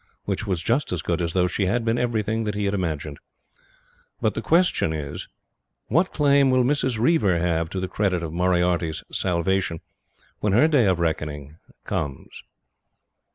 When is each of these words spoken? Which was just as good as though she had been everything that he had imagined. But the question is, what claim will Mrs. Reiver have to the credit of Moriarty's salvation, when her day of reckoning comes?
Which 0.25 0.47
was 0.47 0.63
just 0.63 0.91
as 0.91 1.03
good 1.03 1.21
as 1.21 1.33
though 1.33 1.45
she 1.45 1.67
had 1.67 1.85
been 1.85 1.99
everything 1.99 2.43
that 2.45 2.55
he 2.55 2.65
had 2.65 2.73
imagined. 2.73 3.19
But 4.19 4.33
the 4.33 4.41
question 4.41 4.93
is, 4.93 5.27
what 5.89 6.11
claim 6.11 6.49
will 6.49 6.63
Mrs. 6.63 6.97
Reiver 6.97 7.37
have 7.37 7.69
to 7.69 7.79
the 7.79 7.87
credit 7.87 8.23
of 8.23 8.33
Moriarty's 8.33 9.03
salvation, 9.11 9.79
when 10.39 10.53
her 10.53 10.67
day 10.67 10.87
of 10.87 10.99
reckoning 10.99 11.57
comes? 11.85 12.41